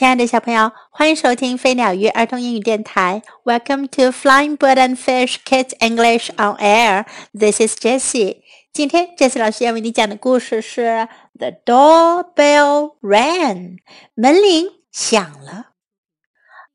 [0.00, 3.22] 亲爱的小朋友，欢迎收听飞鸟鱼儿童英语电台。
[3.44, 7.06] Welcome to Flying Bird and Fish Kids English on Air.
[7.32, 8.42] This is Jessie.
[8.74, 10.82] 今天 Jessie 老师要为你讲的故事是《
[11.38, 13.54] The Doorbell Rang》。
[14.14, 15.68] 门铃响了。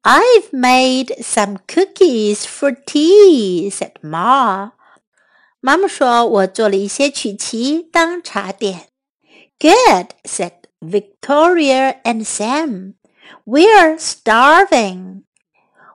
[0.01, 4.71] I've made some cookies for tea," said Ma.
[5.59, 8.87] 妈妈说：“我做了一些曲奇当茶点。”
[9.61, 12.94] Good, said Victoria and Sam.
[13.45, 15.23] We're starving.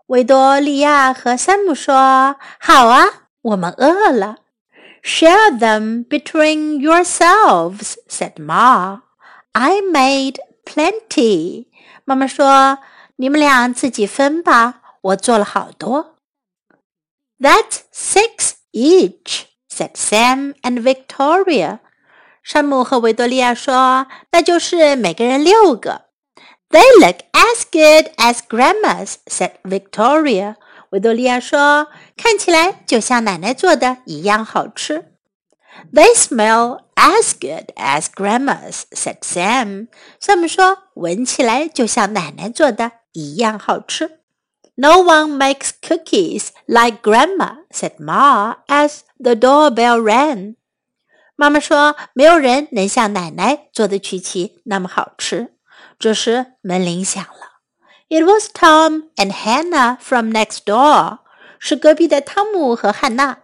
[0.06, 4.38] 维多利亚和山姆说：“好啊，我们饿了。”
[5.02, 9.02] Share them between yourselves," said Ma.
[9.52, 11.66] "I made plenty."
[12.05, 16.16] 妈妈说：“你们俩自己分吧，我做了好多。”
[17.38, 21.79] That's six each," said Sam and Victoria.
[22.43, 26.06] 山姆和维多利亚说：“那就是每个人六个。””
[26.70, 30.56] They look as good as Grandma's," said Victoria.
[30.91, 35.12] 维多利亚说：“看起来就像奶奶做的一样好吃。”
[35.92, 39.89] They smell as good as Grandma's," said Sam.
[40.20, 44.20] 山姆说：“闻起来就像奶奶做的一样好吃。”
[44.78, 50.56] No one makes cookies like Grandma," said Ma as the doorbell rang.
[51.34, 55.53] 妈妈说：“没有人能像奶奶做的曲奇那么好吃。”
[56.00, 57.61] 这时门铃响了。
[58.09, 61.19] It was Tom and Hannah from next door，
[61.59, 63.39] 是隔壁的汤姆和汉娜。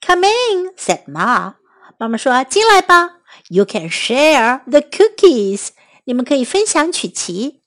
[0.00, 1.54] Come in, said Ma。
[1.98, 3.16] 妈妈说：“进来吧。
[3.48, 5.68] You can share the cookies，
[6.04, 7.62] 你们可以分享曲奇。”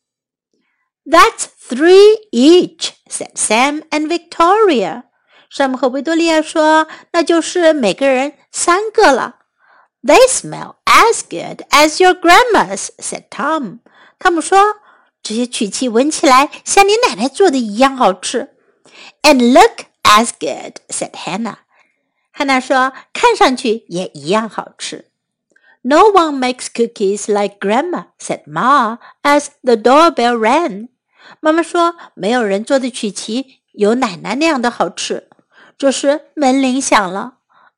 [1.03, 5.03] That's three each, said Sam and Victoria。
[5.49, 9.37] 山姆和维多利亚说：“那就是每个人三个了。”
[10.03, 13.79] They smell as good as your grandma's," said Tom.
[14.19, 18.49] 汤姆说：“这些曲奇闻起来像你奶奶做的一样好吃。”
[19.23, 21.57] And look as good," said Hannah.
[22.31, 25.05] 汉娜说：“看上去也一样好吃。”
[25.83, 30.89] No one makes cookies like Grandma," said Ma as the doorbell rang.
[31.39, 35.27] 妈妈说：“没有人做的曲奇有奶奶那样的好吃。”
[35.77, 37.37] 这时门铃响了。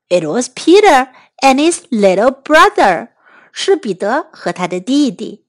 [0.09, 1.07] It was Peter
[1.41, 3.09] and his little brother.
[3.53, 5.45] 是彼得和他的弟弟。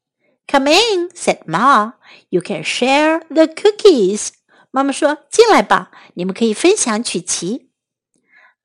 [0.48, 1.92] Come in, said Ma.
[2.28, 4.28] You can share the cookies.
[4.70, 7.70] 妈妈说：“进来吧，你们可以分享曲奇。”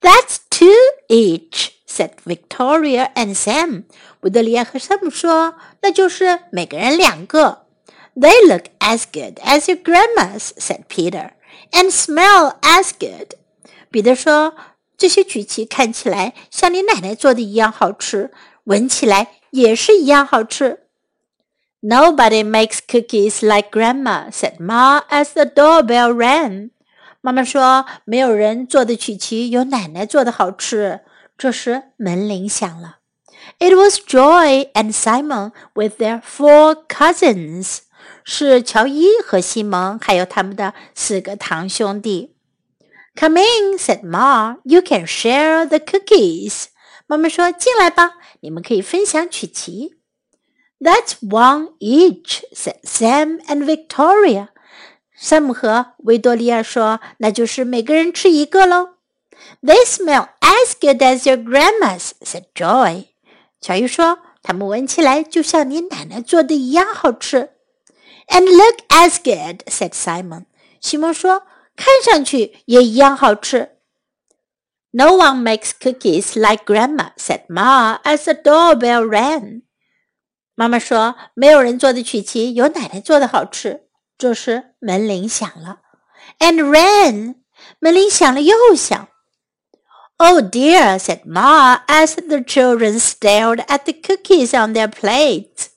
[0.02, 0.68] That's two
[1.08, 3.84] each, said Victoria and Sam.
[4.22, 7.66] 维多利亚和山姆说：“那就是每个人两个。”
[8.16, 11.32] They look as good as your grandma's, said Peter,
[11.72, 13.36] and smell as good.
[13.90, 14.56] 彼得说。
[14.98, 18.34] 这些曲奇看起来像你奶奶做的一样好吃，
[18.66, 20.83] 闻起来也是一样好吃。”
[21.84, 26.72] Nobody makes cookies like Grandma," said Ma as the doorbell rang.
[27.22, 31.02] 妈妈说：“没有人做的曲奇有奶奶做的好吃。”
[31.38, 32.98] 这时门铃响了。
[33.60, 37.80] It was Joy and Simon with their four cousins.
[38.24, 42.36] 是乔伊和西蒙还有他们的四个堂兄弟。
[43.16, 44.58] Come in," said Ma.
[44.64, 46.66] "You can share the cookies."
[47.08, 49.93] 妈妈说：“进来吧，你们可以分享曲奇。”
[50.84, 54.50] That's one each," said Sam and Victoria.
[55.16, 58.92] 山姆和维多利亚说：“那就是每个人吃一个喽。”
[59.62, 63.08] They smell as good as your grandma's," said Joy.
[63.60, 67.50] 乔伊说：“它们闻起来就像你奶奶做的一样好吃。”
[68.30, 70.46] And look as good," said Simon.
[70.80, 71.44] 西蒙说。
[71.80, 73.70] 看上去也一样好吃。
[74.92, 79.62] No one makes cookies like Grandma," said Ma as the doorbell rang.
[80.55, 83.83] 妈妈说：“没有人做的曲奇有奶奶做的好吃。”
[84.17, 85.81] 这时门铃响了
[86.39, 87.35] ，and rang，
[87.81, 89.09] 门铃响了又响。
[90.19, 95.71] Oh dear, said Ma as the children stared at the cookies on their plates.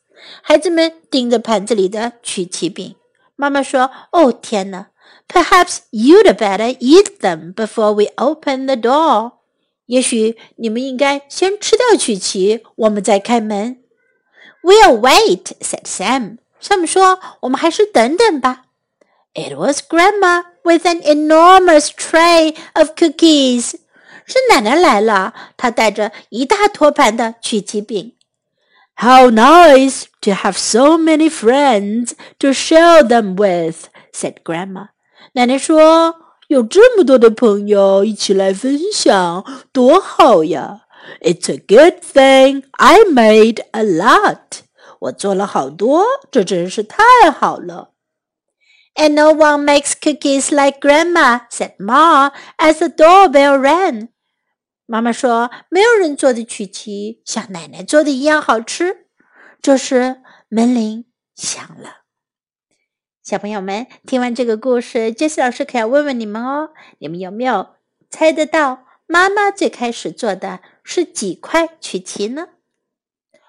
[0.44, 2.96] 孩子们盯着盘子里的曲奇饼。
[3.36, 4.90] 妈妈说：“哦天哪！”
[5.28, 9.34] Perhaps you'd better eat them before we open the door.
[9.88, 13.80] 也许你们应该先吃掉曲奇，我们再开门。
[14.62, 16.38] We'll wait," said Sam.
[16.61, 18.64] Sam 说：“我们还是等等吧。”
[19.35, 23.75] It was Grandma with an enormous tray of cookies.
[24.25, 28.14] 是奶奶来了，她带着一大托盘的曲奇饼。
[28.94, 34.88] How nice to have so many friends to share them with, said Grandma.
[35.32, 40.82] 奶奶说：“有这么多的朋友一起来分享，多好呀！”！”
[41.21, 44.62] It's a good thing I made a lot。
[45.00, 47.94] 我做了好多，这真是太好了。
[48.95, 54.09] And no one makes cookies like Grandma," said Ma as the doorbell rang.
[54.88, 59.06] 妈妈说：“没有人做的曲奇像奶奶做的一样好吃。”
[59.62, 61.06] 这时门铃
[61.36, 61.98] 响了。
[63.21, 66.69] 小朋友们，听完这个故事，杰西老师可要问问你们哦：
[67.00, 67.75] 你们有没有
[68.10, 72.48] 猜得到妈妈最开始做的是几块曲奇呢？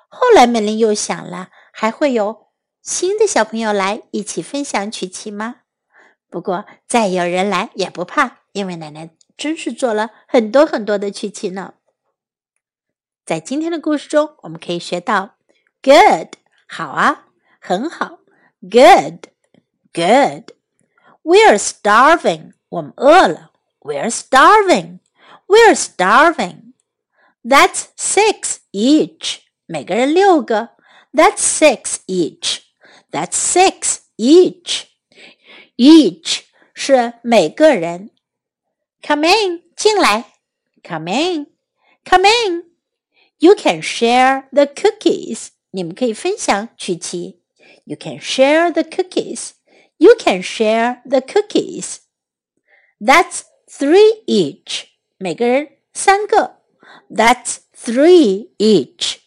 [0.08, 2.48] 后来门铃又响了，还会有
[2.82, 5.60] 新的小朋友来一起分享曲奇吗？
[6.28, 9.10] 不过再有人来也不怕，因为奶奶。
[9.36, 11.74] 真是做了很多很多的曲奇呢。
[13.24, 15.36] 在今天的故事中，我们可以学到
[15.80, 16.34] “good”
[16.66, 17.28] 好啊，
[17.60, 18.18] 很好
[18.60, 19.28] ，“good
[19.92, 20.50] good”。
[21.22, 23.52] We're starving，我们饿了。
[23.78, 26.67] We're starving，We're starving。
[27.43, 30.69] That's six each，每个人六个。
[31.13, 36.43] That's six each，That's six each。Each
[36.73, 38.11] 是每个人。
[39.01, 40.33] Come in，进来。
[40.83, 45.49] Come in，come in。You can share the cookies。
[45.71, 47.41] 你们可以分享曲奇。
[47.83, 49.51] You can share the cookies.
[49.97, 51.97] You can share the cookies.
[52.99, 54.85] That's three each.
[55.17, 56.56] 每个人三个。
[57.09, 59.21] That's three each.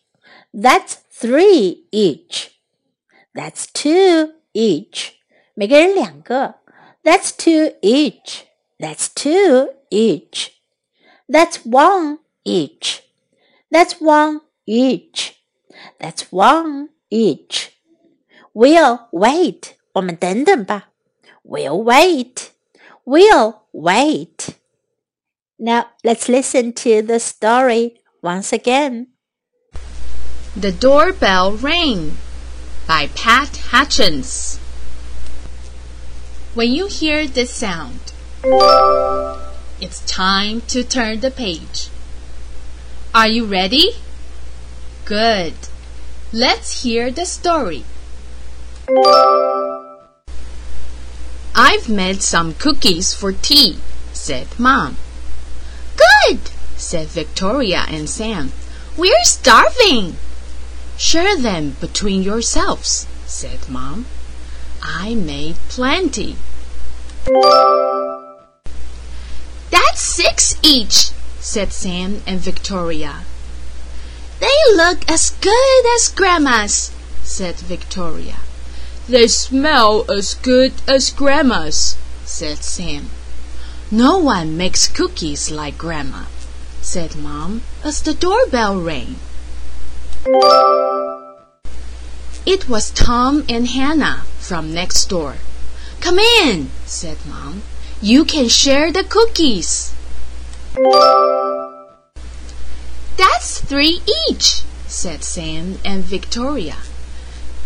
[0.53, 2.51] That's three each.
[3.35, 5.13] That's two each.
[5.55, 6.57] 每个人两个。
[7.03, 8.47] That's two each.
[8.79, 10.51] That's two each.
[11.29, 13.03] That's one each.
[13.71, 15.35] That's one each.
[15.99, 17.69] That's one each.
[18.53, 19.75] We'll wait.
[19.93, 20.91] 我们等等吧。
[21.45, 22.51] We'll wait.
[23.05, 24.57] We'll wait.
[25.64, 29.10] Now let's listen to the story once again.
[30.58, 32.18] The Doorbell Rang
[32.88, 34.58] by Pat Hutchins.
[36.56, 38.12] When you hear this sound,
[39.80, 41.90] it's time to turn the page.
[43.14, 43.92] Are you ready?
[45.06, 45.54] Good.
[46.34, 47.86] Let's hear the story.
[51.54, 53.78] I've made some cookies for tea,
[54.12, 54.98] said Mom.
[56.02, 56.40] Good,
[56.78, 58.52] said Victoria and Sam.
[58.98, 60.16] We're starving.
[60.98, 64.06] Share them between yourselves, said Mom.
[64.82, 66.36] I made plenty.
[69.70, 73.22] That's six each, said Sam and Victoria.
[74.40, 76.92] They look as good as Grandma's,
[77.24, 78.38] said Victoria.
[79.08, 81.96] They smell as good as Grandma's,
[82.26, 83.10] said Sam.
[83.94, 86.24] No one makes cookies like Grandma,
[86.82, 89.18] said Mom as the doorbell rang.
[92.46, 95.36] It was Tom and Hannah from next door.
[96.00, 97.64] Come in, said Mom.
[98.02, 99.94] You can share the cookies.
[103.18, 106.78] That's three each, said Sam and Victoria.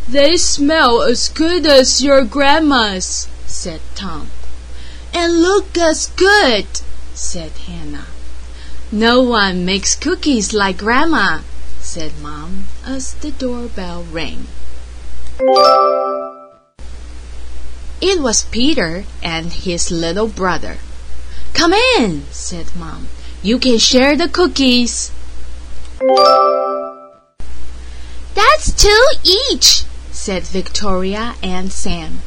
[0.10, 4.31] They smell as good as your grandma's, said Tom.
[5.17, 6.65] And look as good,
[7.13, 8.07] said Hannah.
[8.91, 11.39] No one makes cookies like Grandma,
[11.79, 14.47] said Mom as the doorbell rang.
[18.01, 20.80] It was Peter and his little brother.
[21.54, 23.07] Come in, said Mom.
[23.42, 25.11] You can share the cookies.
[28.33, 32.19] That's two each, said Victoria and Sam.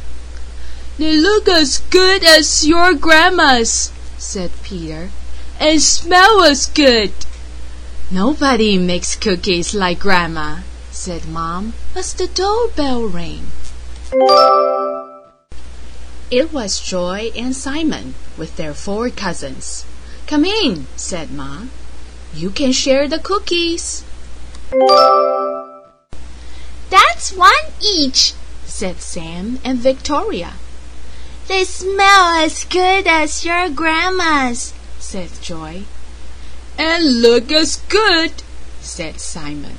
[0.99, 5.11] They look as good as your grandma's, said Peter,
[5.61, 7.13] and smell as good.
[8.11, 13.47] Nobody makes cookies like Grandma, said Mom as the doorbell rang.
[16.33, 19.85] It was Joy and Simon with their four cousins.
[20.27, 21.67] Come in, said Ma.
[22.35, 24.03] You can share the cookies.
[26.91, 30.55] That's one each, said Sam and Victoria.
[31.49, 35.85] They smell as good as your grandma's, said Joy.
[36.77, 38.33] And look as good,
[38.83, 39.77] said Simon.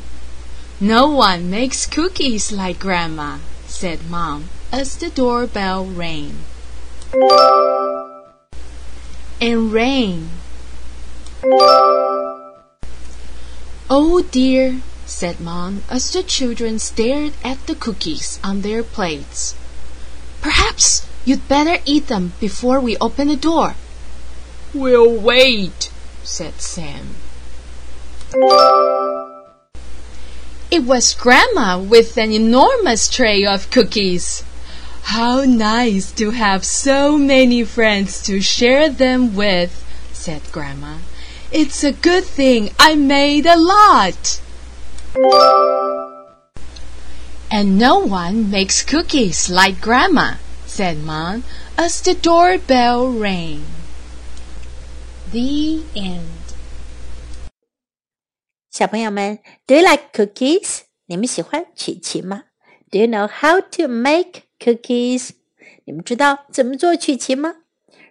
[0.82, 6.40] No one makes cookies like Grandma, said Mom as the doorbell rang.
[9.40, 10.32] And rang.
[13.92, 19.54] Oh dear, said Mom as the children stared at the cookies on their plates.
[20.42, 23.76] Perhaps you'd better eat them before we open the door.
[24.74, 25.92] We'll wait,
[26.24, 27.16] said Sam.
[30.72, 34.44] It was Grandma with an enormous tray of cookies.
[35.04, 39.84] How nice to have so many friends to share them with,
[40.14, 40.98] said Grandma.
[41.52, 44.40] It's a good thing I made a lot.
[47.50, 50.36] And no one makes cookies like Grandma,
[50.69, 51.43] said Mom
[51.77, 53.61] as the doorbell rang.
[55.31, 56.23] The end.
[58.71, 60.83] 小朋友们，Do you like cookies？
[61.07, 62.45] 你们喜欢曲奇吗？
[62.91, 65.31] Do you know how to make cookies？
[65.85, 67.57] 你们知道怎么做曲奇吗？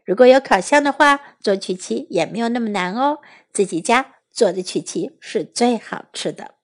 [0.05, 3.19] 如果有烤箱的话，做曲奇也没有那么难哦。
[3.51, 6.55] 自己家做的曲奇是最好吃的。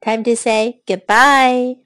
[0.00, 1.84] Time to say goodbye.